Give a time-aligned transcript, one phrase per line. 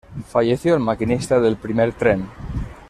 [0.27, 2.25] Falleció el maquinista del primer tren.